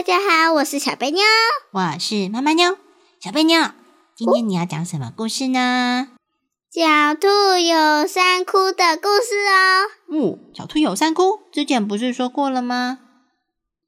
[0.00, 1.20] 大家好，我是小贝妞，
[1.72, 2.78] 我是妈妈妞。
[3.22, 3.60] 小贝妞，
[4.16, 6.08] 今天你要讲什么故事呢？
[6.72, 9.84] 小兔有三窟的故事哦。
[10.08, 13.00] 哦，小兔有三窟，之前不是说过了吗？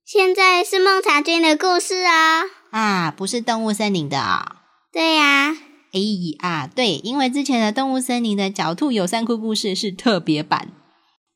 [0.04, 2.44] 现在是孟尝君的故事哦。
[2.72, 4.56] 啊，不是动物森林的啊。
[4.92, 5.56] 对呀。
[5.92, 6.00] 哎
[6.40, 10.68] 啊，对，因为之前的动物森林的小兔有三窟故事是特别版，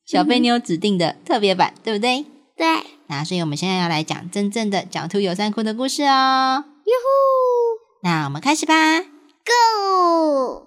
[0.05, 2.27] 小贝妞指定的特别版，对不对？
[2.57, 2.67] 对。
[3.07, 6.65] 那所以我们现在要来讲真正的狡兔有三窟的故事哦。
[6.85, 7.81] 哟呼！
[8.03, 8.75] 那我们开始吧。
[9.47, 10.67] Go！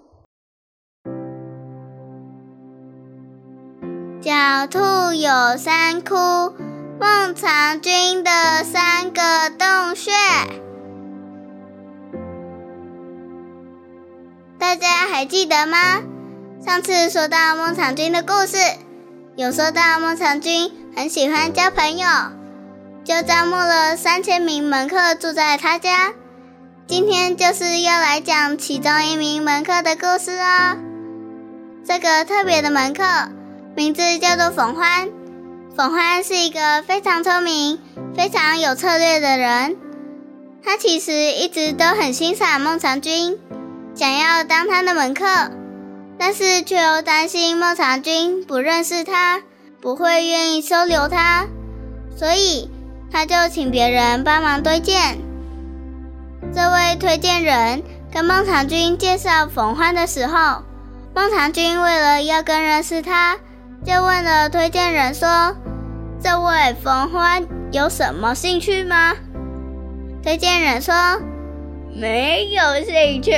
[4.22, 6.14] 狡兔有三窟，
[7.00, 8.30] 孟尝君的
[8.64, 10.10] 三个洞穴。
[14.58, 16.02] 大家还记得吗？
[16.64, 18.58] 上次说到孟尝君的故事，
[19.36, 22.06] 有说到孟尝君很喜欢交朋友，
[23.04, 26.12] 就招募了三千名门客住在他家。
[26.86, 30.76] 今天就是要来讲其中一名门客的故事哦。
[31.86, 33.04] 这个特别的门客
[33.76, 35.08] 名字叫做冯欢。
[35.76, 37.78] 冯欢是一个非常聪明、
[38.16, 39.76] 非常有策略的人。
[40.62, 43.38] 他其实一直都很欣赏孟尝君。
[43.94, 45.24] 想要当他的门客，
[46.18, 49.40] 但是却又担心孟尝君不认识他，
[49.80, 51.46] 不会愿意收留他，
[52.14, 52.70] 所以
[53.10, 55.18] 他就请别人帮忙推荐。
[56.54, 57.82] 这位推荐人
[58.12, 60.62] 跟孟尝君介绍冯欢的时候，
[61.14, 63.38] 孟尝君为了要更认识他，
[63.82, 65.56] 就问了推荐人说
[66.22, 69.14] ：“这位冯欢有什么兴趣吗？”
[70.22, 70.94] 推荐人说
[71.96, 73.32] ：“没有兴趣。”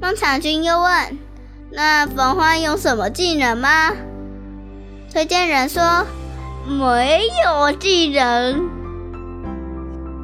[0.00, 1.18] 孟尝君又问
[1.70, 3.92] ：“那冯欢有什么技能吗？”
[5.12, 6.06] 推荐人说
[6.64, 8.70] ：“没有技能。”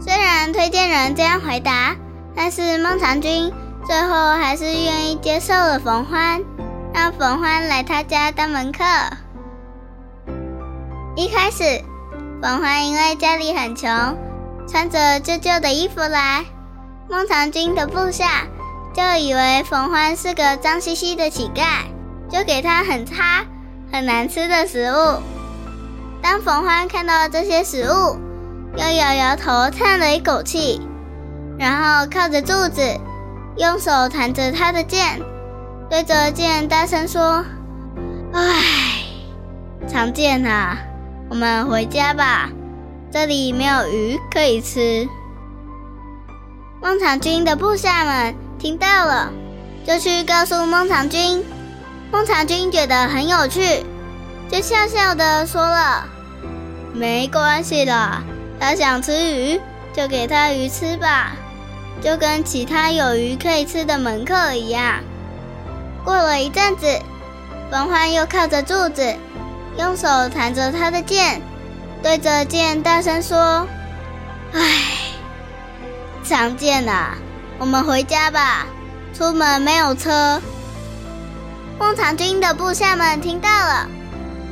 [0.00, 1.94] 虽然推荐人这样回答，
[2.34, 3.52] 但是孟尝君
[3.86, 6.42] 最后还是愿意接受了冯欢，
[6.94, 8.82] 让冯欢来他家当门客。
[11.16, 11.84] 一开始，
[12.40, 13.90] 冯欢因为家里很穷，
[14.66, 16.46] 穿着旧旧的衣服来，
[17.10, 18.46] 孟尝君的部下。
[18.94, 21.84] 就以为冯欢是个脏兮兮的乞丐，
[22.30, 23.44] 就给他很差、
[23.92, 25.22] 很难吃的食物。
[26.22, 28.16] 当冯欢看到这些食物，
[28.76, 30.80] 又摇摇头，叹了一口气，
[31.58, 32.82] 然后靠着柱子，
[33.56, 35.20] 用手弹着他的剑，
[35.88, 37.44] 对着剑大声说
[38.34, 38.62] ：“唉，
[39.88, 40.76] 常见啊，
[41.30, 42.50] 我们回家吧，
[43.10, 45.08] 这里没有鱼可以吃。”
[46.82, 48.34] 孟尝君的部下们。
[48.58, 49.30] 听到了，
[49.86, 51.44] 就去告诉孟尝君。
[52.10, 53.84] 孟尝君觉得很有趣，
[54.50, 56.04] 就笑笑的说了
[56.94, 58.22] ：“没关系啦，
[58.58, 59.60] 他想吃鱼，
[59.92, 61.32] 就给他鱼吃吧，
[62.02, 65.00] 就跟其他有鱼可以吃的门客一样。”
[66.02, 66.86] 过了一阵子，
[67.70, 69.14] 冯欢又靠着柱子，
[69.78, 71.42] 用手弹着他的剑，
[72.02, 73.68] 对着剑大声说
[74.54, 74.62] ：“唉，
[76.24, 77.18] 常见啊。”
[77.60, 78.64] 我们回家吧，
[79.12, 80.40] 出门没有车。
[81.78, 83.88] 孟尝君的部下们听到了，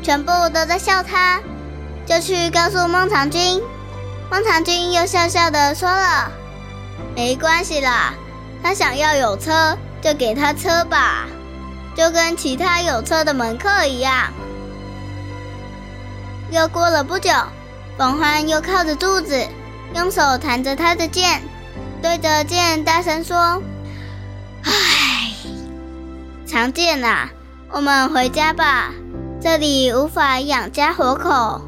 [0.01, 1.41] 全部都在笑他，
[2.07, 3.61] 就去告诉孟尝君。
[4.31, 6.31] 孟尝君又笑笑的说了
[7.17, 8.15] ：“没关系啦，
[8.63, 11.27] 他想要有车，就给他车吧，
[11.97, 14.33] 就跟其他有车的门客一样。”
[16.53, 17.31] 又过了不久，
[17.99, 19.45] 冯欢又靠着柱子，
[19.95, 21.43] 用手弹着他的剑。
[22.01, 23.61] 对着剑大声说：“，
[26.47, 27.29] 常见啊，
[27.71, 28.93] 我们回家吧，
[29.41, 31.61] 这里无法养家活口。”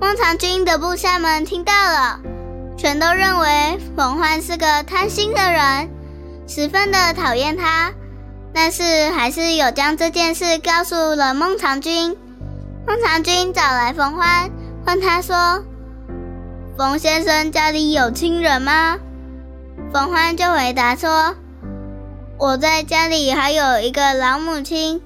[0.00, 2.20] 孟尝君的部下们听到了，
[2.76, 5.90] 全都认为冯欢是个贪心的人，
[6.46, 7.92] 十分的讨厌他，
[8.54, 12.16] 但是还是有将这件事告诉了孟尝君。
[12.86, 14.50] 孟尝君找来冯欢，
[14.86, 15.64] 问他说。
[16.78, 18.96] 冯先生家里有亲人吗？
[19.92, 21.34] 冯欢就回答说
[22.40, 25.02] ：“我在家里还有一个老母亲，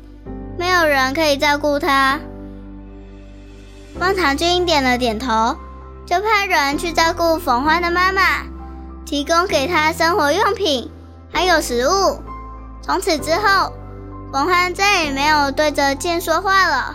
[0.56, 2.20] 没有人可以照顾她。”
[3.98, 5.56] 孟尝君点了点头，
[6.06, 8.22] 就派人去照顾冯欢的妈妈，
[9.04, 10.88] 提供给她生活用品，
[11.32, 12.22] 还有食物。
[12.82, 13.72] 从此之后，
[14.32, 16.94] 冯欢再也没有对着剑说话了。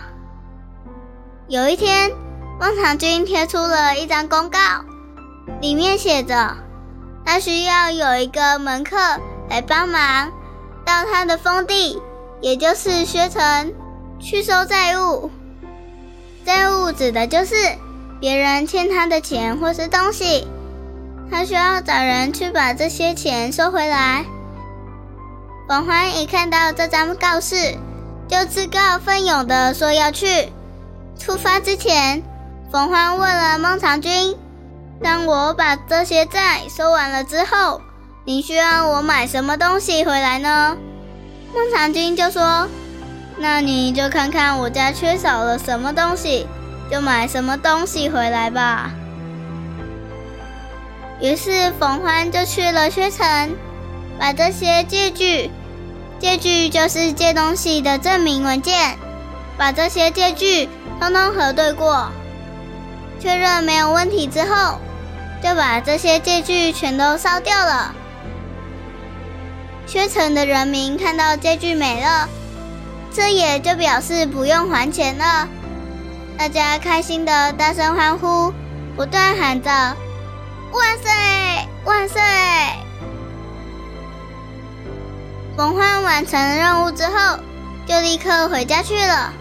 [1.48, 2.12] 有一天，
[2.58, 4.58] 孟尝君贴出了一张公告，
[5.60, 6.56] 里面写着，
[7.26, 8.96] 他需要有一个门客
[9.50, 10.30] 来帮忙，
[10.86, 12.00] 到他的封地，
[12.40, 13.74] 也就是薛城，
[14.20, 15.30] 去收债务。
[16.46, 17.54] 债务指的就是
[18.20, 20.46] 别人欠他的钱或是东西，
[21.30, 24.24] 他需要找人去把这些钱收回来。
[25.68, 27.76] 冯欢一看到这张告示，
[28.28, 30.52] 就自告奋勇的说要去。
[31.18, 32.22] 出发之前，
[32.72, 34.36] 冯欢问了孟尝君
[35.02, 37.82] ：“当我把这些债收完了之后，
[38.30, 40.76] 你需要我买什么东西回来呢？”
[41.52, 42.68] 孟尝君就说。
[43.38, 46.46] 那你就看看我家缺少了什么东西，
[46.88, 48.92] 就买什么东西回来吧。
[51.20, 53.50] 于是冯欢就去了薛城，
[54.16, 55.50] 把这些借据，
[56.20, 58.96] 借据就是借东西的证明文件，
[59.58, 60.68] 把这些借据
[61.00, 62.06] 通通核对过，
[63.18, 64.78] 确认没有问题之后，
[65.42, 67.92] 就把这些借据全都烧掉了。
[69.90, 72.28] 薛城的人民看到借据没了。
[73.12, 75.48] 这也就表示不用还钱了，
[76.38, 78.54] 大家开心的大声欢呼，
[78.94, 79.68] 不断喊着
[80.70, 81.10] “万岁，
[81.84, 82.22] 万岁”。
[85.58, 87.40] 冯欢完成任务之后，
[87.84, 89.32] 就立刻回家去了。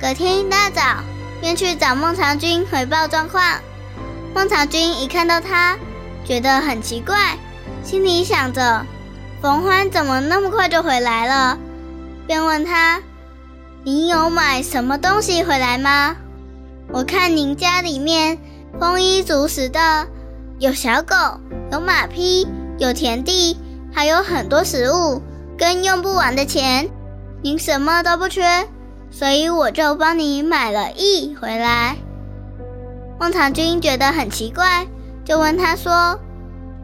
[0.00, 1.04] 隔天一大早，
[1.40, 3.44] 便去找孟尝君回报状况。
[4.34, 5.78] 孟尝君一看到他，
[6.24, 7.38] 觉得很奇怪，
[7.84, 8.84] 心里想着：
[9.40, 11.58] 冯欢怎么那么快就回来了？
[12.26, 13.00] 便问他
[13.84, 16.16] ：“你有买什么东西回来吗？
[16.92, 18.38] 我看您家里面
[18.80, 20.08] 丰衣足食的，
[20.58, 21.14] 有小狗，
[21.70, 22.48] 有马匹，
[22.78, 23.56] 有田地，
[23.92, 25.22] 还有很多食物
[25.56, 26.90] 跟用不完的钱，
[27.40, 28.42] 您什么都不缺，
[29.10, 31.96] 所以我就帮你买了亿回来。”
[33.20, 34.86] 孟尝君觉得很奇怪，
[35.24, 36.18] 就问他说：“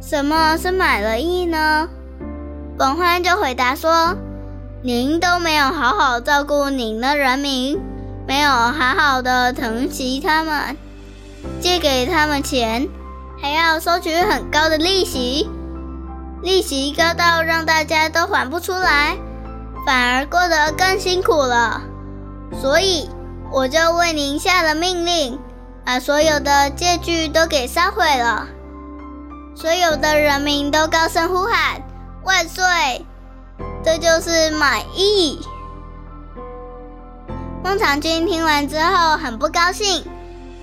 [0.00, 1.89] 什么是买了亿呢？”
[2.76, 4.17] 本欢就回答说。
[4.87, 7.81] 您都没有好好照顾您的人民，
[8.26, 10.76] 没有好好的疼惜他们，
[11.59, 12.87] 借给他们钱，
[13.41, 15.49] 还要收取很高的利息，
[16.43, 19.17] 利息高到让大家都还不出来，
[19.87, 21.81] 反而过得更辛苦了。
[22.61, 23.09] 所以
[23.50, 25.38] 我就为您下了命令，
[25.82, 28.49] 把所有的借据都给烧毁了。
[29.55, 31.81] 所有的人民都高声呼喊
[32.25, 32.65] ：“万岁！”
[33.85, 35.41] 这就是满意。
[37.62, 40.05] 孟尝君听完之后很不高兴，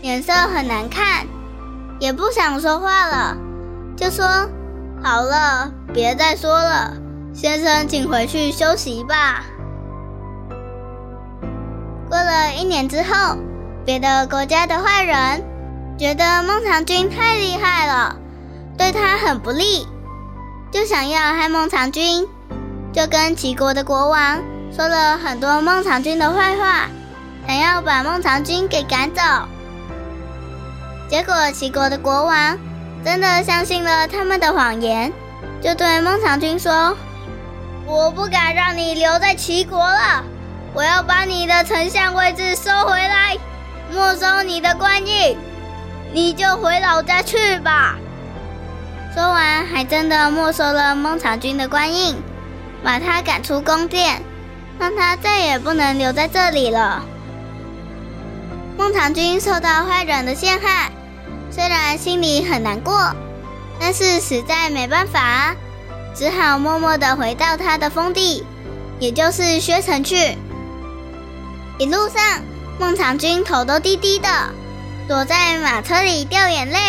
[0.02, 1.26] 脸色很难看，
[2.00, 3.38] 也不想说话了，
[3.96, 4.26] 就说
[5.04, 6.94] ：“好了，别再说了，
[7.34, 9.46] 先生请回去休息吧。”
[12.10, 13.38] 过了一年之后，
[13.86, 15.44] 别的国家的坏人
[15.98, 18.18] 觉得孟尝君太厉害了，
[18.78, 19.88] 对他很不利，
[20.72, 22.28] 就想要害孟尝君。
[22.94, 24.42] 就跟齐国的国王
[24.76, 26.88] 说了很多孟尝君的坏话，
[27.48, 29.22] 想要把孟尝君给赶走。
[31.10, 32.58] 结果齐国的国王
[33.04, 35.12] 真的相信了他们的谎言，
[35.62, 36.96] 就对孟尝君说
[37.88, 40.24] ：“我不敢让你留在齐国了，
[40.74, 43.38] 我要把你的丞相位置收回来，
[43.92, 45.38] 没收你的官印，
[46.14, 47.98] 你就回老家去吧。”
[49.14, 52.16] 说完，还真的没收了孟尝君的官印。
[52.84, 54.24] 把他赶出宫殿，
[54.80, 57.06] 让他再也不能留在这里了。
[58.76, 60.92] 孟尝君受到坏人的陷害，
[61.52, 63.14] 虽然心里很难过，
[63.80, 65.56] 但是实在没办法，
[66.16, 68.44] 只好默默地回到他的封地，
[69.00, 70.36] 也就是薛城去。
[71.78, 72.42] 一路上，
[72.80, 74.28] 孟尝君头都低低的，
[75.08, 76.80] 躲在马车里掉眼泪。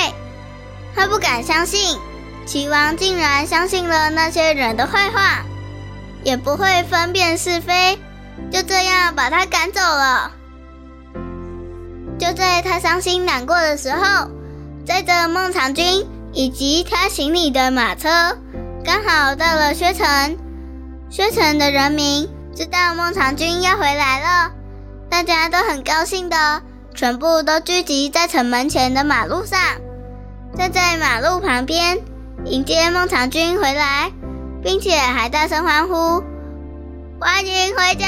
[0.94, 1.98] 他不敢相信，
[2.46, 5.44] 齐王竟然相信了那些人的坏话。
[6.24, 7.98] 也不会分辨是非，
[8.50, 10.30] 就这样把他赶走了。
[12.16, 14.28] 就在他伤心难过的时候，
[14.86, 18.08] 载着孟尝君以及他行李的马车
[18.84, 20.38] 刚好到了薛城。
[21.10, 24.52] 薛城的人民知道孟尝君要回来了，
[25.10, 26.62] 大家都很高兴的，
[26.94, 29.58] 全部都聚集在城门前的马路上，
[30.56, 31.98] 站在马路旁边
[32.44, 34.12] 迎接孟尝君回来。
[34.62, 36.22] 并且还大声欢呼
[37.20, 38.06] ：“欢迎回家！”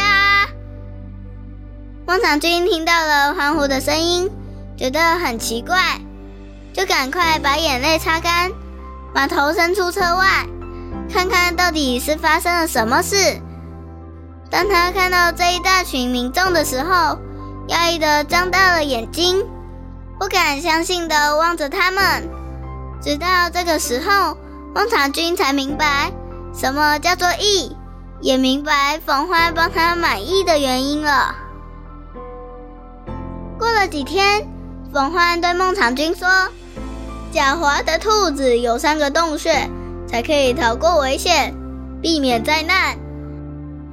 [2.07, 4.31] 孟尝君听到了欢呼的声音，
[4.77, 6.01] 觉得很奇怪，
[6.73, 8.53] 就赶快把眼泪擦干，
[9.13, 10.47] 把头伸出车外，
[11.13, 13.17] 看看到底是发生了什么事。
[14.49, 17.19] 当他看到这一大群民众的时候，
[17.67, 19.45] 讶异的张大了眼睛，
[20.21, 22.29] 不敢相信的望着他们。
[23.05, 24.35] 直到这个时候，
[24.75, 26.11] 孟尝君才明白
[26.55, 27.77] 什么叫做义，
[28.23, 31.35] 也明白冯欢帮他满意的原因了。
[33.59, 34.49] 过了几天，
[34.91, 36.27] 冯欢对孟尝君说
[37.31, 39.69] ：“狡猾的兔子有三个洞穴，
[40.09, 41.55] 才可以逃过危险，
[42.01, 42.97] 避免灾难。”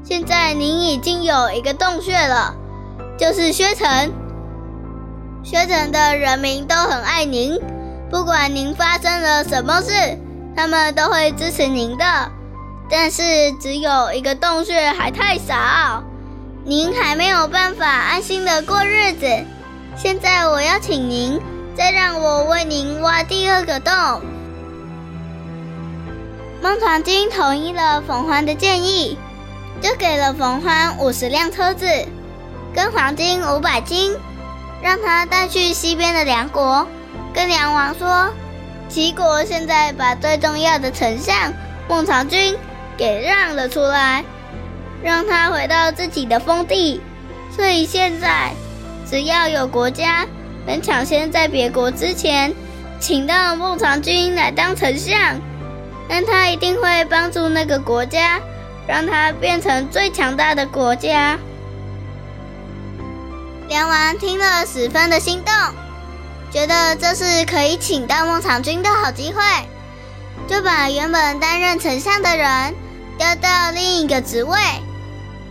[0.05, 2.55] 现在您已经有一个洞穴了，
[3.17, 4.13] 就是薛城。
[5.43, 7.59] 薛城的人民都很爱您，
[8.11, 9.93] 不管您发生了什么事，
[10.53, 12.03] 他们都会支持您的。
[12.89, 16.03] 但是只有一个洞穴还太少，
[16.65, 19.25] 您还没有办法安心的过日子。
[19.95, 21.39] 现在我邀请您，
[21.73, 23.93] 再让我为您挖第二个洞。
[26.61, 29.17] 孟尝君同意了冯欢的建议。
[29.81, 31.87] 就给了冯欢五十辆车子，
[32.75, 34.15] 跟黄金五百斤，
[34.79, 36.85] 让他带去西边的梁国，
[37.33, 38.33] 跟梁王说，
[38.89, 41.53] 齐国现在把最重要的丞相
[41.87, 42.57] 孟尝君
[42.97, 44.23] 给让了出来，
[45.03, 47.01] 让他回到自己的封地。
[47.55, 48.51] 所以现在，
[49.09, 50.25] 只要有国家
[50.65, 52.53] 能抢先在别国之前，
[52.99, 55.39] 请到孟尝君来当丞相，
[56.07, 58.39] 那他一定会帮助那个国家。
[58.87, 61.37] 让他变成最强大的国家。
[63.69, 65.53] 梁王听了十分的心动，
[66.51, 69.41] 觉得这是可以请到孟尝君的好机会，
[70.47, 72.75] 就把原本担任丞相的人
[73.17, 74.57] 调到另一个职位，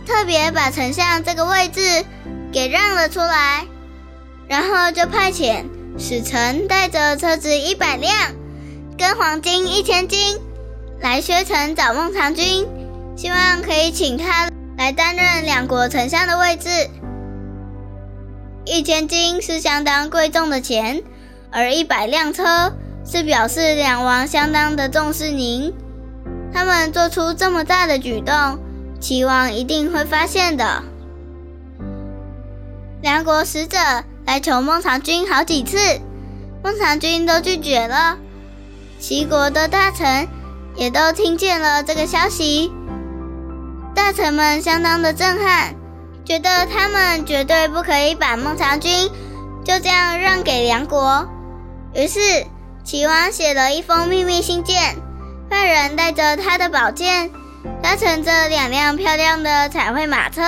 [0.05, 2.05] 特别把丞相这个位置
[2.53, 3.65] 给让了出来，
[4.47, 5.65] 然后就派遣
[5.97, 8.13] 使臣带着车子一百辆，
[8.97, 10.37] 跟黄金一千斤
[10.99, 12.67] 来薛城找孟尝君。
[13.17, 16.69] 希望可以请他来担任两国丞相的位置。
[18.65, 21.01] 一千金是相当贵重的钱，
[21.51, 22.73] 而一百辆车
[23.05, 25.73] 是表示两王相当的重视您。
[26.53, 28.59] 他们做出这么大的举动，
[28.99, 30.83] 齐王一定会发现的。
[33.01, 33.77] 两国使者
[34.25, 35.77] 来求孟尝君好几次，
[36.63, 38.17] 孟尝君都拒绝了。
[38.99, 40.27] 齐国的大臣
[40.75, 42.71] 也都听见了这个消息。
[43.95, 45.73] 大臣们相当的震撼，
[46.23, 49.09] 觉得他们绝对不可以把孟尝君
[49.65, 51.27] 就这样让给梁国。
[51.93, 52.19] 于是
[52.83, 54.95] 齐王写了一封秘密信件，
[55.49, 57.29] 派人带着他的宝剑，
[57.81, 60.41] 搭乘着两辆漂亮的彩绘马车，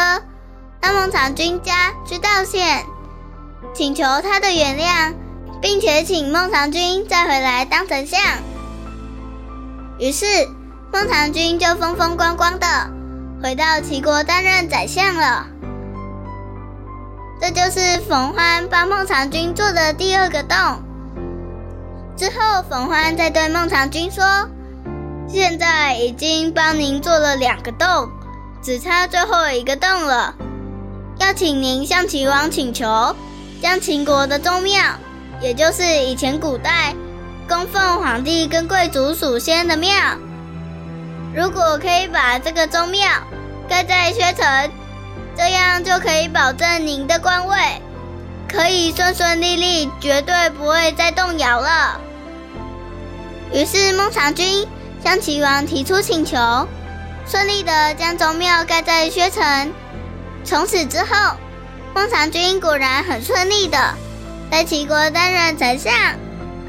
[0.80, 2.86] 到孟尝君家去道歉，
[3.74, 5.14] 请求他的原谅，
[5.62, 8.20] 并且请孟尝君再回来当丞相。
[10.00, 10.26] 于是
[10.92, 12.68] 孟尝君就风风光光的。
[13.42, 15.48] 回到齐国担任宰相了，
[17.44, 20.58] 这就是冯欢帮孟尝君做的第二个洞。
[22.16, 24.24] 之后，冯欢再对孟尝君说
[25.28, 28.10] ：“现在已经帮您做了两个洞，
[28.62, 30.34] 只差最后一个洞了。
[31.20, 33.14] 要请您向齐王请求，
[33.62, 34.82] 将秦国的宗庙，
[35.42, 36.96] 也就是以前古代
[37.46, 39.92] 供奉皇帝跟贵族祖先的庙。”
[41.36, 43.06] 如果可以把这个宗庙
[43.68, 44.72] 盖在薛城，
[45.36, 47.56] 这样就可以保证您的官位
[48.48, 52.00] 可以顺顺利利，绝对不会再动摇了。
[53.52, 54.68] 于是孟尝君
[55.04, 56.38] 向齐王提出请求，
[57.28, 59.74] 顺利的将宗庙盖在薛城。
[60.46, 61.36] 从此之后，
[61.96, 63.78] 孟尝君果然很顺利的
[64.52, 65.94] 在齐国担任丞相，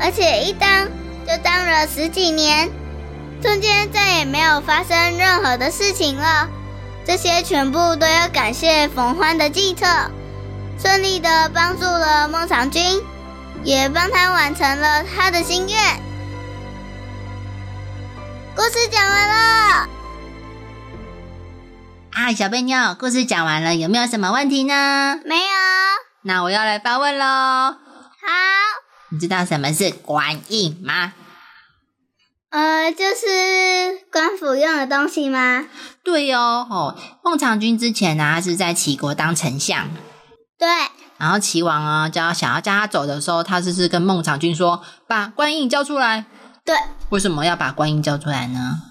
[0.01, 0.87] 而且一当
[1.27, 2.71] 就当了十几年。
[3.43, 6.49] 中间再也没有发生任何的事情了，
[7.07, 9.87] 这些全部都要感谢冯欢的计策，
[10.81, 13.03] 顺利的帮助了孟尝君，
[13.63, 15.79] 也帮他完成了他的心愿。
[18.57, 19.89] 故事讲完了。
[22.13, 25.19] 啊，小贝妞，故事讲完了，有没有什么问题呢？
[25.27, 25.45] 没有。
[26.23, 27.27] 那我要来发问喽。
[27.27, 27.77] 好。
[29.11, 31.13] 你知道什么是官印吗？
[32.55, 35.67] 呃，就是官府用的东西吗？
[36.05, 39.89] 对哦，哦，孟尝君之前呢，他是在齐国当丞相。
[40.57, 40.69] 对。
[41.19, 46.27] 然后齐王啊，叫想要叫他走的时候，他就是跟孟尝君说，把官印交出来。
[46.65, 46.77] 对。
[47.09, 48.83] 为什么要把官印交出来呢？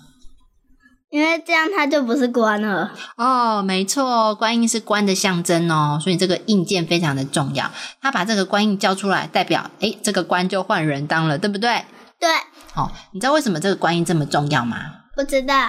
[1.10, 2.92] 因为这样他就不是官了。
[3.16, 7.72] 哦，没错，官印是官的象征哦，所以这个印鉴非常的重要。
[8.02, 11.86] 他把这个官印交出来，代表诶，这个官就换人当了，对不对？
[12.20, 12.30] 对，
[12.76, 14.78] 哦，你知道为什么这个官印这么重要吗？
[15.16, 15.68] 不知道。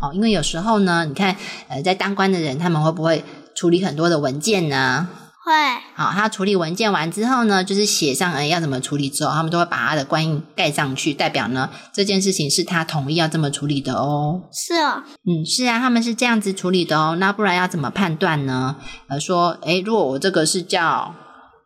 [0.00, 1.36] 哦，因为有时候呢，你看，
[1.68, 5.06] 呃，在当官的人，他们会不会处理很多的文件呢？
[5.44, 5.52] 会。
[5.94, 14.40] 好，他处理文件完之后呢，就是写上呃要怎么处理之后，他们都会把他的官印盖上去，代表呢这件事情是他同意要这么处理的哦。
[14.52, 17.16] 是哦，嗯，是啊，他们是这样子处理的哦。
[17.20, 18.76] 那不然要怎么判断呢？
[19.08, 21.14] 呃，说，诶，如果我这个是叫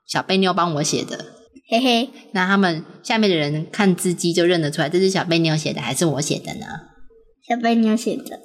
[0.07, 1.27] 小贝妞帮我写的，
[1.71, 6.67] 嘿嘿，那他们下面的人看字迹就认得出来，这是小贝妞写的还是我写的呢？
[7.49, 8.41] 小贝妞写的。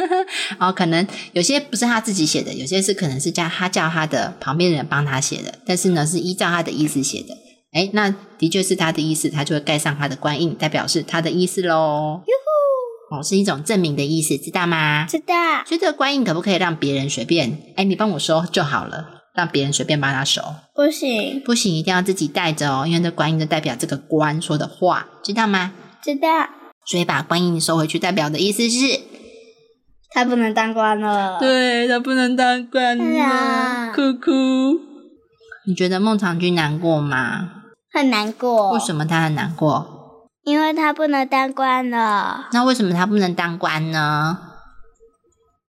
[0.58, 7.36] 哦，可能有些不是他自己写的，有些是可能是叫他叫他的旁边的人帮他写的，但是呢是依照他的意思写的。
[7.72, 12.22] 哎，那的确是他的意思，他就会盖上他的官印，代表是他的意思喽。
[13.10, 15.04] 哦，是一种证明的意思，知道吗？
[15.06, 15.34] 知道。
[15.66, 17.58] 所以这个官印可不可以让别人随便？
[17.76, 20.42] 哎，你帮我收就好了，让别人随便帮他收？
[20.74, 25.72] 不行，不行，一定要自己带着哦，因为这观音就代表这个官说的话，知道吗？
[26.02, 26.28] 知道。
[26.84, 29.00] 所以把观音收回去，代表的意思是，
[30.10, 31.38] 他不能当官了。
[31.38, 34.80] 对他不能当官了，哭哭。
[35.64, 37.50] 你觉得孟尝君难过吗？
[37.92, 38.72] 很难过。
[38.72, 40.28] 为什么他很难过？
[40.42, 42.48] 因为他不能当官了。
[42.52, 44.38] 那为什么他不能当官呢？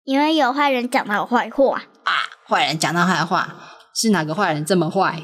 [0.04, 1.84] 因为有坏人讲他坏话啊！
[2.48, 3.56] 坏人讲他坏话，
[3.96, 5.22] 是哪个坏人这么坏？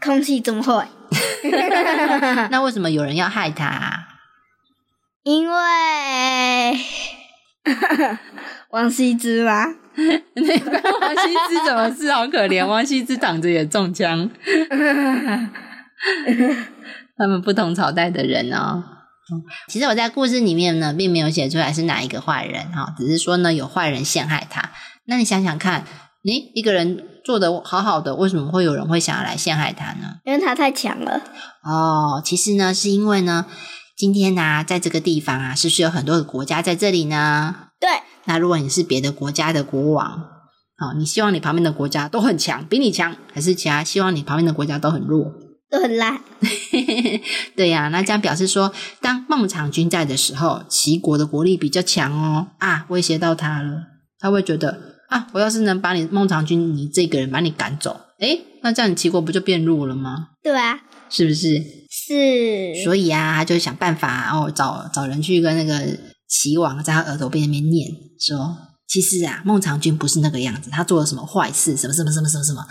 [0.00, 0.88] 空气这么坏。
[2.50, 4.06] 那为什么有人要害他？
[5.22, 6.78] 因为
[8.70, 9.66] 王羲之吗？
[10.34, 12.12] 那关王羲之怎么事？
[12.12, 14.30] 好可怜，王羲之躺着也中枪。
[17.16, 18.84] 他们不同朝代的人哦。
[19.68, 24.70] 其实我在故事里面呢，并没有写出来是哪一个坏人哈，只是说呢有坏人陷害他。
[25.06, 25.84] 那你想想看，
[26.22, 30.16] 你一个人做的好好的，为什么会有人会想要来陷害他呢？
[30.24, 31.22] 因为他太强了。
[31.62, 33.46] 哦，其实呢，是因为呢。
[33.96, 37.56] 今天呢，在这个地方啊，是不是有很多的国家在这里呢？
[37.80, 37.88] 对。
[38.26, 40.06] 那如果你是别的国家的国王，
[40.76, 45.32] 哦，你希望你旁边的国家都很强，比你强，还是其他希望你旁边的国家都很弱，
[45.70, 46.20] 都很烂？
[47.56, 53.84] 对呀，那这样表示说，当孟尝君在的时候，齐国的国力比较强哦，啊，威胁到他了，
[54.18, 60.30] 他会觉得啊，我要是能把你孟尝君你这个人把你赶走，诶，那这样你齐国不就变弱了吗？
[60.42, 61.62] 对啊，是不是？
[61.88, 65.96] 是，所以啊，他就想办法哦，找找人去跟那个
[66.28, 67.88] 齐王在他耳朵边那边念
[68.20, 72.66] 说，其实啊，孟尝君不是那个样子，他做了什么坏事，什么什么什么什么什么，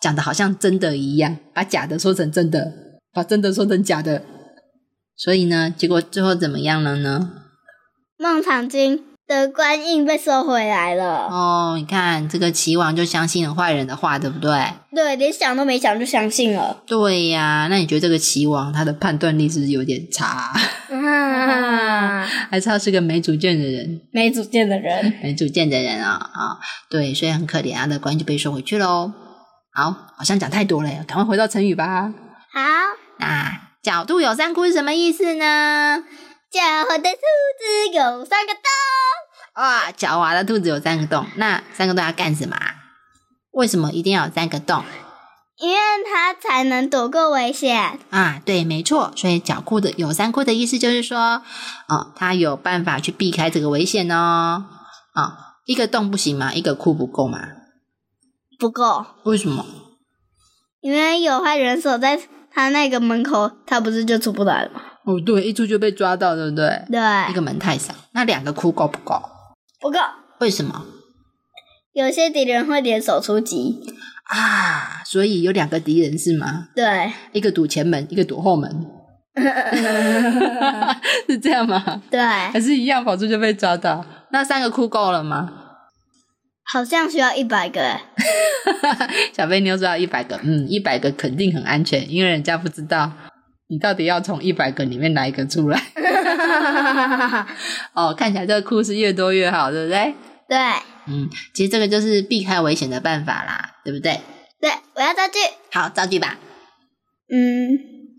[0.00, 2.72] 讲的好像真的一样，把假的说成真的，
[3.12, 4.24] 把真的说成假的，
[5.16, 7.30] 所以呢，结果最后怎么样了呢？
[8.18, 9.05] 孟尝君。
[9.26, 11.26] 的官印被收回来了。
[11.26, 14.64] 哦，你看这个齐王就相信了坏人的话，对不对？
[14.94, 16.82] 对，连想都没想就相信了。
[16.86, 20.52] 对呀，那你觉得这个齐王他的判断力是不是有点差？
[20.90, 24.00] 啊还是他是个没主见的人？
[24.12, 26.58] 没主见的人， 没主见的人啊啊！
[26.88, 29.12] 对，所以很可怜，他的官印就被收回去喽。
[29.72, 32.12] 好，好像讲太多了，赶快回到成语吧。
[32.52, 32.60] 好，
[33.18, 36.02] 那角度有三窟是什么意思呢？
[36.52, 37.18] 狡猾的兔
[37.58, 38.62] 子有三个洞。
[39.56, 42.56] 哇，狡猾的兔子有三个洞，那三个洞要干什么？
[43.52, 44.84] 为什么一定要有三个洞？
[45.56, 48.42] 因为它才能躲过危险啊！
[48.44, 49.10] 对，没错。
[49.16, 51.42] 所以狡库的有三窟的意思就是说，
[51.88, 54.66] 哦，它有办法去避开这个危险哦。
[55.14, 56.52] 啊，一个洞不行吗？
[56.52, 57.38] 一个窟不够吗？
[58.58, 59.06] 不够。
[59.24, 59.64] 为什么？
[60.82, 62.20] 因为有坏人守在
[62.52, 64.82] 他那个门口，他不是就出不来了吗？
[65.06, 66.82] 哦，对，一出就被抓到，对不对？
[66.90, 67.30] 对。
[67.30, 69.22] 一个门太少，那两个窟够不够？
[69.80, 69.98] 不够，
[70.40, 70.84] 为什么？
[71.92, 73.80] 有些敌人会联手出击
[74.24, 76.68] 啊，所以有两个敌人是吗？
[76.74, 78.86] 对，一个堵前门，一个堵后门，
[81.28, 82.02] 是这样吗？
[82.10, 84.04] 对，还是一样跑出就被抓到？
[84.32, 85.48] 那三个窟够了吗？
[86.64, 87.80] 好像需要一百个。
[89.32, 93.12] 小飞妞说要一百个，嗯，一百个肯定很安全，因为人家不知道
[93.68, 95.82] 你到底要从一百个里面哪一个出来。
[97.94, 100.14] 哦，看起来这个库是越多越好，对不对？
[100.48, 100.56] 对，
[101.08, 104.20] 嗯，其实这个就是避开危险的办法啦，对不对？
[104.60, 105.38] 对，我要造句。
[105.72, 106.38] 好，造句吧。
[107.28, 108.16] 嗯，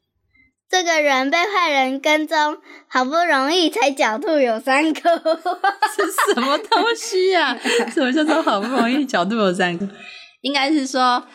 [0.69, 2.57] 这个人被坏人跟踪，
[2.89, 4.99] 好不容易才狡兔有三窟，
[5.95, 7.57] 是什么东西呀？
[7.93, 9.88] 什么叫做好不容易狡兔有三窟？
[10.41, 11.25] 应该是说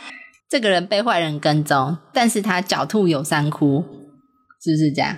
[0.51, 3.83] 这个人被坏人跟踪，但是他狡兔有三窟，
[4.63, 5.17] 是不是这样？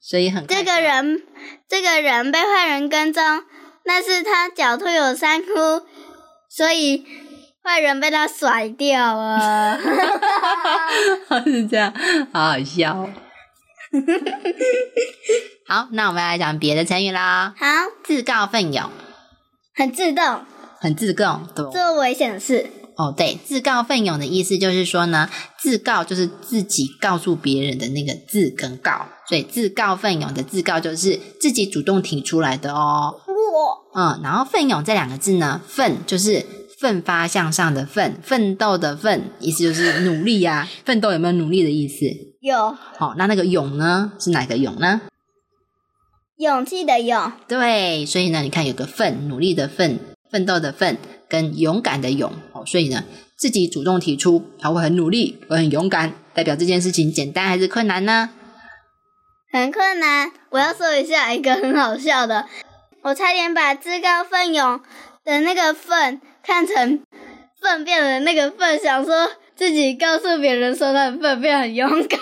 [0.00, 1.22] 所以很这个人，
[1.68, 3.22] 这个人被坏人跟踪，
[3.84, 5.82] 那是他狡兔有三窟，
[6.48, 7.04] 所以
[7.62, 9.78] 坏人被他甩掉了。
[11.44, 11.92] 是这样，
[12.32, 13.10] 好好笑哦。
[15.66, 17.54] 好，那我们来讲别的成语啦。
[17.58, 17.66] 好，
[18.04, 18.90] 自告奋勇，
[19.74, 20.46] 很自动
[20.80, 22.70] 很自动，做危险的事。
[22.98, 33.14] 哦，对，自告奋勇的意思就是说呢，自告就是自己告诉别人的那个自跟告，所以自告奋勇的自告就是自己主动提出来的哦。
[33.94, 36.44] 哇，嗯，然后奋勇这两个字呢，奋就是
[36.80, 42.04] 奋发向上的奋，奋斗的奋，意思就是努力呀、奋斗有没有努力的意思？
[42.40, 45.02] 有好、那那个勇呢，是哪个勇呢？
[46.38, 50.00] 勇气的勇，对，所以呢，你看有个奋，努力的奋，
[50.32, 52.32] 奋斗的奋，跟勇敢的勇
[52.64, 53.04] 所以呢，
[53.36, 58.30] 自己主动提出，他会很努力，会很勇敢，代表这件事情简单还是困难呢？
[59.52, 60.30] 很困难。
[60.50, 62.46] 我要说一下一个很好笑的，
[63.02, 64.80] 我差点把自告奋勇
[65.24, 67.02] 的那个奋看成
[67.60, 72.20] 粪便的那个粪，想说自己告诉别人说他很粪便很勇敢。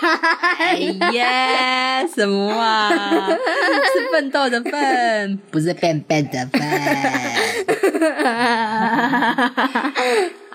[0.57, 0.73] 哎
[1.13, 3.29] 呀，什么啊？
[3.29, 6.61] 是奋斗的奋，不是笨笨的笨。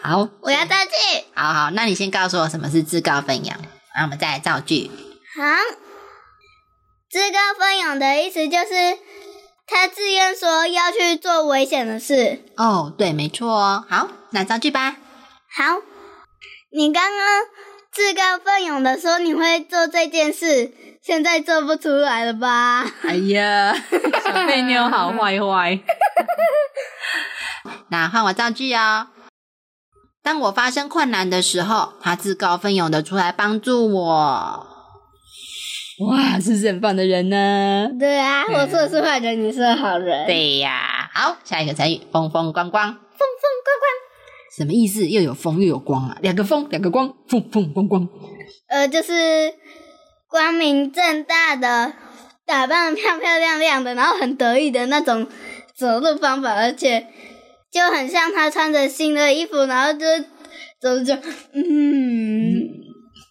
[0.03, 1.25] 好，我要造句。
[1.35, 3.55] 好好，那你先告诉我什么是自告奋勇，
[3.95, 4.91] 然后我们再来造句。
[5.37, 5.45] 好，
[7.09, 8.99] 自告奋勇的意思就是
[9.69, 12.41] 他自愿说要去做危险的事。
[12.57, 13.85] 哦，对，没错哦。
[13.89, 14.97] 好，那造句吧。
[15.49, 15.77] 好，
[16.75, 17.45] 你刚刚
[17.91, 22.91] 自告奋勇的说你会做这件事，现在做不出来了吧？
[23.03, 23.75] 哎呀，
[24.25, 25.79] 小贝妞好坏坏。
[27.91, 29.09] 那换我造句哦。
[30.23, 34.67] 当我发生困难的时候，他自告奋勇的出来帮助我。
[36.09, 37.89] 哇，是不是很棒的人呢？
[37.99, 41.11] 对啊，我说的是坏人，你是好人。，对呀。
[41.13, 44.02] 好，下一个成语，风风光光，风风光光。
[44.57, 45.07] 什么意思？
[45.09, 48.09] 又有风又有光啊，两个风，两个光，风风光光。
[48.69, 49.13] 呃，就是
[50.29, 51.93] 光明正大的，
[52.47, 55.27] 打扮漂漂亮亮的，然后很得意的那种
[55.75, 57.07] 走路方法，而且
[57.73, 60.07] 就很像他穿着新的衣服，然后就
[60.81, 61.15] 走着就
[61.55, 62.61] 嗯，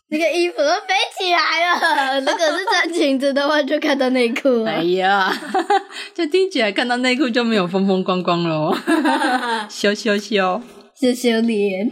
[0.10, 2.20] 那个衣服都飞起来了。
[2.20, 4.82] 如果是穿裙子的话，就看到内裤了哎。
[4.84, 5.32] 呀，
[6.16, 8.78] 就听起来看到内裤就没有风风光光了哦，
[9.70, 10.18] 羞羞
[11.02, 11.14] 羞。
[11.14, 11.90] 羞羞脸，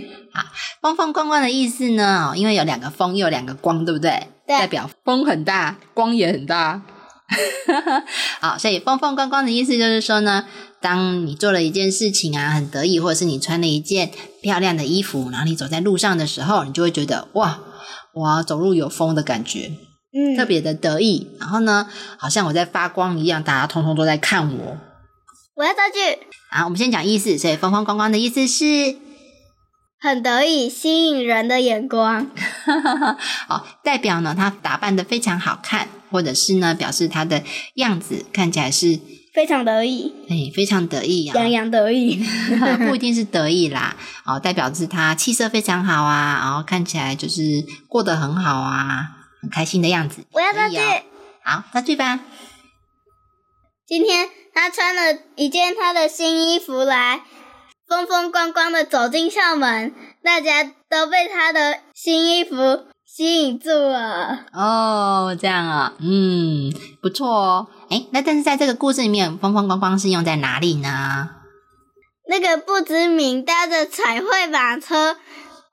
[0.82, 2.32] 风风光光的意思呢？
[2.32, 4.28] 哦，因为有两个风，又有两个光，对不对？
[4.46, 6.82] 对代表风很大，光也很大。
[8.40, 10.46] 好，所以风风光光的意思就是说呢，
[10.82, 17.60] 当你做了一件事情啊，很得意，或者是你穿了一件漂亮的衣服，然后你走在路上的时候，你就会觉得哇，
[18.14, 19.72] 哇，走路有风的感觉，
[20.14, 21.28] 嗯，特别的得意。
[21.40, 24.78] 然后呢，好像我在发光一样，大家通通都在看我。
[25.60, 26.00] 我要造句，
[26.52, 27.38] 好，我们先讲意思。
[27.38, 28.96] 所以风风光光的意思是，
[30.00, 32.32] 很得意，吸引人的眼光。
[33.50, 37.44] 哦，代表呢他打扮的非常好看，或者是呢表示他的
[37.74, 39.02] 样子看起来是
[39.34, 42.24] 非常得意，哎非常得意啊，洋洋得意。
[42.88, 47.42] 不一定是得意啦，哦，代表是他气色非常好啊，然后看起来就是
[47.90, 49.10] 过得很好啊，
[49.42, 50.24] 很开心的样子。
[50.32, 50.78] 我要造句。
[50.78, 51.02] 哦
[51.44, 52.22] 好，造句吧。
[53.86, 54.30] 今天
[54.62, 57.22] 他穿了一件他的新衣服来，
[57.88, 64.48] 风风光光的走进校门，大家都被他的新衣服吸引住了。
[64.52, 67.68] 哦，这样啊，嗯，不错哦。
[67.90, 71.30] 哎，那但是在这个故事里面，风风光光是用在哪里呢？
[72.28, 75.16] 那个不知名搭着彩绘马车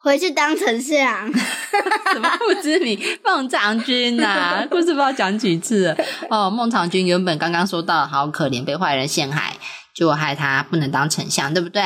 [0.07, 1.29] 回去当丞相，
[2.15, 5.97] 怎么不知名孟尝君呐、 故事不知道讲几次了
[6.31, 6.49] 哦。
[6.49, 9.55] 孟尝君原本刚刚说到好可怜，被坏人陷害，
[9.93, 11.83] 结果害他不能当丞相，对不对？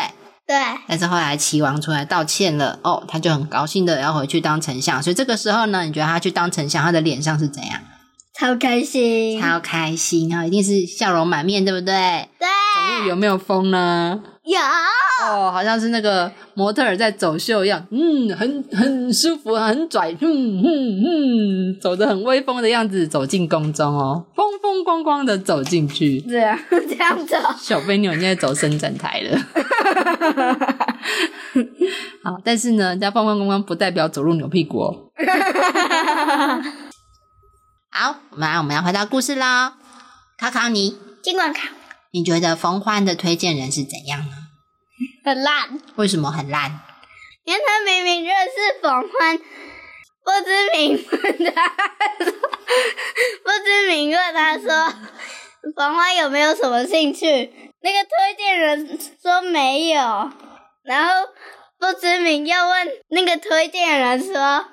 [0.47, 0.55] 对，
[0.87, 5.03] 但是后来齐王出来道歉了，哦，他就很高兴的要回去当丞相。
[5.03, 7.81] 所以这个时候呢，你觉得他去当丞相，他的脸上是怎样？
[8.39, 9.41] 超开心。
[9.41, 12.29] 超开心啊，一定是笑容满面，对不对？
[12.39, 14.21] 对，走路有没有风呢？
[14.55, 14.61] 有
[15.23, 26.21] 哦，好像是那个模特儿在走秀一样，嗯，很很舒服，很拽，嗯嗯嗯，走的很威风的样子走进宫中哦，风风光光的走进去。
[26.23, 27.37] 这样这样走。
[27.59, 29.39] 小飞牛现在走伸展台了，
[32.25, 35.11] 好，但是呢，人家风风光光不代表走路扭屁股哦。
[37.93, 39.75] 好，我们来我们要回到故事啦。
[40.39, 41.61] 考考你，尽管考
[42.13, 44.40] 你觉得冯欢的推荐人是怎样呢？
[45.25, 46.81] 很烂，为什么很烂？
[47.45, 51.69] 因为他明明认识冯欢，不知名问他，
[53.43, 54.93] 不知名问他说
[55.75, 57.27] ：“冯欢有没有什么兴趣？
[57.83, 60.31] 那个推荐人说没有，
[60.85, 61.15] 然后
[61.79, 64.67] 不知名又问那个推荐人说，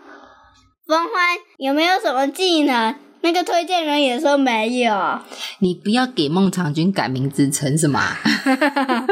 [0.86, 2.96] 冯欢有没有什么技能？
[3.22, 5.20] 那个推荐人也说没有。
[5.60, 8.18] 你不要给孟尝君改名字成什么啊、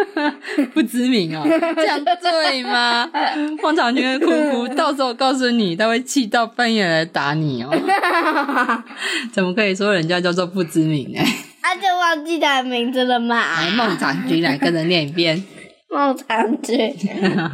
[0.74, 1.44] 不知名哦，
[1.76, 3.10] 这样对吗？
[3.62, 7.70] 孟尝君会哭哭，到时候告诉你，他会气到半夜来打你哦。
[9.34, 11.20] 怎么可以说人家叫做不知名呢？
[11.62, 13.62] 他就忘记他的名字了嘛？
[13.62, 15.44] 来，孟尝君来跟着念一遍。
[15.90, 16.78] 孟尝君，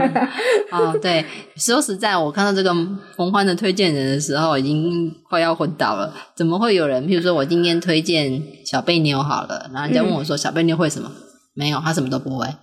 [0.72, 1.24] 哦，对，
[1.56, 2.74] 说实在，我看到这个
[3.16, 6.14] 冯欢的推荐人的时候，已经快要昏倒了。
[6.36, 7.06] 怎么会有人？
[7.06, 11.12] 譬如说我今天推荐小贝妞好了，然后人家问我说：“小贝妞会什么？”
[11.54, 12.48] 没有，他什么都不会。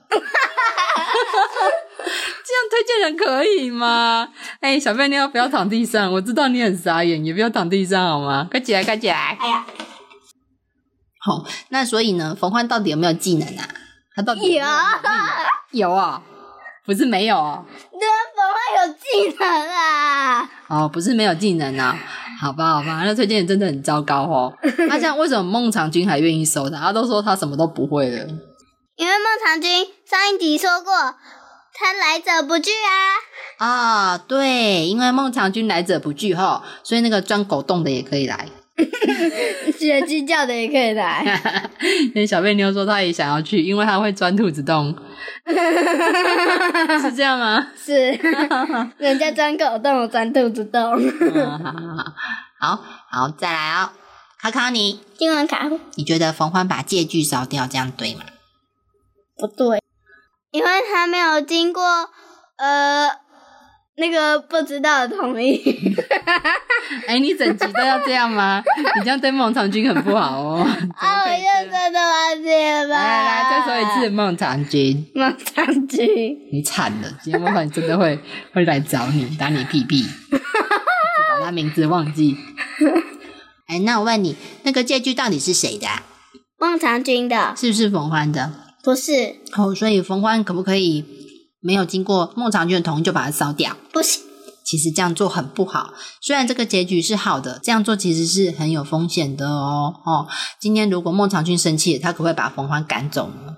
[2.48, 4.31] 这样推荐人可以吗？
[4.61, 8.48] 哎、小贝妞不要躺地上，我知道你很傻眼，也不要躺地上好吗？
[8.50, 9.37] 快起来，快起来！
[9.38, 9.66] 哎呀，
[11.20, 13.68] 好、那所以呢，冯欢到底有没有技能啊？
[14.18, 15.00] 他到底有没有啊
[15.70, 16.20] 有啊、
[16.85, 17.64] 不是没有哦。
[17.92, 20.50] 对啊，冯欢有技能啊！
[20.66, 21.96] 哦，不是没有技能啊，
[22.40, 24.52] 好吧，好吧，那推荐人真的很糟糕哦。
[24.88, 26.81] 那这样为什么孟尝君还愿意收他？
[26.81, 28.26] 他都说他什么都不会了。
[28.96, 30.92] 因为孟尝君上一集说过，
[31.72, 33.64] 他来者不拒啊。
[33.64, 38.48] 啊，对，因为孟尝君来者不拒哈，所以那个钻狗洞的也可以来。
[39.78, 41.70] 学鸡叫的也可以来，
[42.06, 44.94] 因为小贝妞说她也想要去，因为她会钻兔子洞，
[47.00, 47.66] 是这样吗？
[47.76, 48.12] 是
[48.98, 50.94] 人家钻狗洞，我钻兔子洞。
[50.96, 51.98] 嗯，
[52.60, 53.90] 好好好，好好再来哦，
[54.40, 58.22] 考考你，英文卡你觉得冯欢把借据烧掉，这样对吗？
[59.36, 59.82] 不对，
[60.52, 61.82] 因为他没有经过
[62.56, 63.08] 呃
[63.98, 65.61] 那个不知道的同意。
[67.06, 68.62] 哎，你整集都要这样吗？
[68.96, 70.66] 你这样对孟尝君很不好哦。
[70.96, 72.94] 啊，我就真的忘记了吧。
[72.94, 76.06] 来来来，再说一次，孟尝君，孟尝君，
[76.52, 77.08] 你惨了！
[77.22, 78.18] 今天孟尝君真的会
[78.52, 82.37] 会来找你，打你屁屁，把他名字忘记。
[83.66, 86.02] 哎，那我问你，那个借据到底是谁的啊、
[86.58, 88.50] 孟尝君的是不是冯欢的？
[88.82, 91.04] 不是，哦，所以冯欢可不可以
[91.61, 93.77] 没有经过孟尝君的同意就把它烧掉？
[93.92, 94.23] 不行。
[94.64, 95.94] 其实这样做很不好。
[96.21, 99.94] 虽然这个结局是好的，这样做其实是很有风险的哦。
[100.05, 100.29] 哦，
[100.61, 103.57] 今天如果孟尝君生气了，他可不可以把冯欢赶走呢？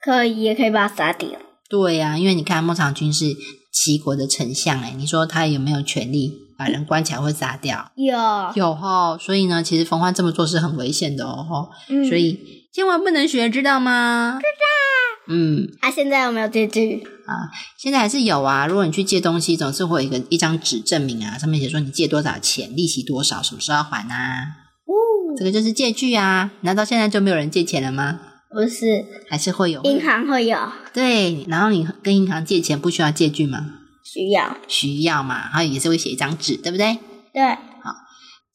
[0.00, 1.28] 可以，也可以把他杀掉。
[1.68, 3.36] 对呀、因为你看孟尝君是
[3.72, 7.92] 齐国的丞相，哎，你说他有没有权利把人关起来或杀掉？
[7.94, 8.18] 有，
[8.56, 11.46] 有哈、所以呢，其实冯欢这么做是很危险的哦。
[11.48, 14.40] 哦嗯所以千万不能学，知道吗？
[14.40, 14.81] 知道。
[15.28, 17.02] 嗯，啊、现在有没有借据？
[17.26, 17.48] 啊？
[17.78, 18.66] 现在还是有啊。
[18.66, 24.46] 如果你去借东西，总是会有一个一张纸证明啊，上面写说你借多少钱，利息多少，什么时候要还啊？
[24.84, 24.92] 哦，
[25.38, 26.50] 这个就是借据啊。
[26.62, 28.18] 难道现在就没有人借钱了吗？
[28.50, 29.80] 不是，还是会有？
[29.84, 30.58] 银行会有
[30.92, 33.66] 对，然后你跟银行借钱不需要借据吗？
[34.04, 34.56] 需要。
[34.66, 36.98] 需要嘛，然后也是会写一张纸，对不对？
[37.32, 37.94] 对，好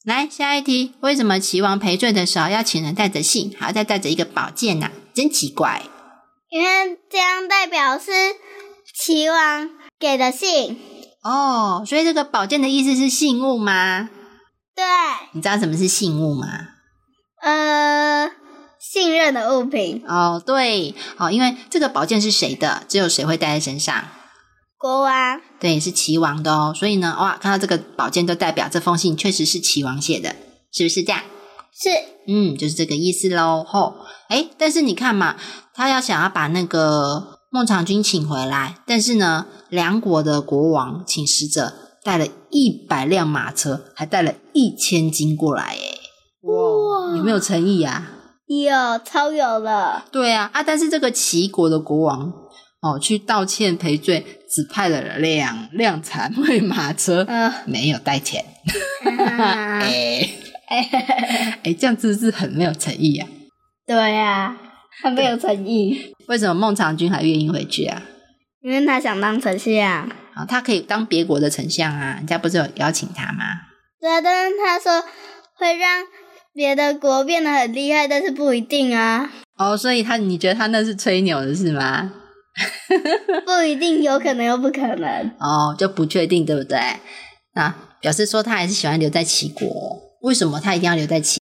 [0.04, 5.82] 来下一题，为什么齐王赔罪的时候要请人带着信，还要再带着一个宝剑呢、真奇怪。
[6.50, 8.10] 因为这样代表是
[8.94, 10.78] 齐王给的信。
[11.22, 14.08] 哦，所以这个宝剑的意思是信物吗？
[14.74, 14.84] 对，
[15.32, 16.46] 你知道什么是信物吗？
[17.42, 18.30] 呃，
[18.80, 24.08] 信任的物品，哦，对，哦，因为这个宝剑是谁的，只有谁会带在身上。
[24.78, 25.40] 国王。
[25.58, 26.72] 对，是齐王的哦。
[26.74, 30.36] 所以呢，哇，看到这个宝剑，就代表这封信确实是齐王写的，
[30.72, 31.20] 是不是这样？
[31.80, 31.90] 是
[32.26, 33.64] 嗯，就是这个意思喽。
[33.64, 33.94] 吼，
[34.28, 35.36] 哎，但是你看嘛，
[35.78, 45.78] 他要想要把那个孟尝君请回来，但是呢，梁国的国王请使者带了一百辆马车，还带了一千斤过来，哎，
[46.42, 48.08] 哇，有没有诚意啊？
[48.48, 50.04] 有，超有了。
[50.10, 52.32] 对啊，啊，但是这个齐国的国王
[52.82, 58.44] 哦，去道歉赔罪，只派了两辆残废马车，嗯、没有带钱。
[59.28, 60.28] 啊 哎
[61.62, 63.28] 哎，这样是不是很没有诚意啊？
[63.86, 64.56] 对呀、
[65.04, 68.02] 很没有诚意，为什么孟尝君还愿意回去啊？
[68.62, 70.08] 因为他想当丞相。
[70.34, 73.44] 啊，他可以当别国的丞相啊，人家不是有邀请他吗？
[74.00, 75.02] 对啊，但是他说
[75.56, 76.04] 会让
[76.54, 82.12] 别的国变得很厉害，但是不一定啊，哦，所以他你觉得他那是吹牛的是吗？
[83.46, 85.30] 不一定，有可能又不可能。
[85.38, 86.78] 哦，就不确定，对不对？
[87.54, 89.66] 那表示说他还是喜欢留在齐国。
[90.22, 91.37] 为什么他一定要留在齐？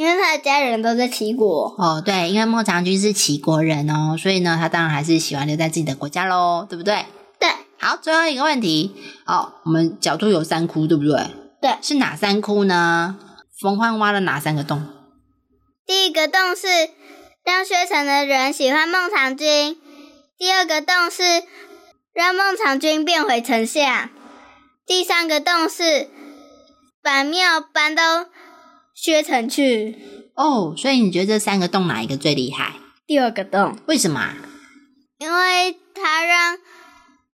[0.00, 1.74] 因为他的家人都在齐国。
[1.76, 7.04] 哦，对，因为孟尝君是齐国人哦，所以呢，他当然还是喜欢留在自己的国家喽，对不对？
[7.38, 11.26] 对好，最后一个问题，哦，我们角度有三窟，对不对？
[11.60, 13.18] 对，是哪三窟呢？
[13.60, 14.82] 冯欢挖了哪三个洞？
[15.86, 16.66] 第一个洞是
[17.44, 19.76] 让薛城的人喜欢孟尝君，
[20.38, 21.44] 第二个洞是
[22.14, 24.08] 让孟尝君变回丞相，
[24.86, 26.08] 第三个洞是
[27.02, 28.24] 把庙搬到
[29.02, 29.96] 薛城去。
[30.34, 32.74] 哦，所以你觉得这三个洞哪一个最厉害？
[33.06, 34.36] 第二个洞，为什么啊？
[35.18, 36.58] 因为他让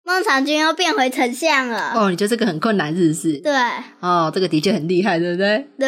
[0.03, 1.91] 孟尝君又变回丞相了。
[1.93, 3.39] 哦，你觉得这个很困难，是不是？
[3.39, 3.53] 对
[3.99, 5.67] 哦，这个的确很厉害，对不对？
[5.77, 5.87] 对，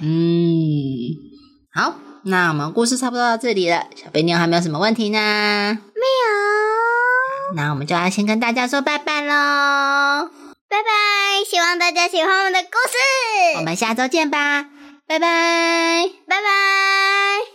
[0.00, 1.14] 嗯，
[1.74, 3.84] 好，那我们故事差不多到这里了。
[3.94, 5.18] 小贝妞还没有什么问题呢？
[5.18, 7.56] 没有。
[7.56, 10.30] 那我们就要先跟大家说拜拜喽。
[10.68, 13.58] 拜拜，希望大家喜欢我们的故事。
[13.58, 14.66] 我们下周见吧，
[15.10, 16.08] 拜拜。
[16.28, 17.50] 拜拜。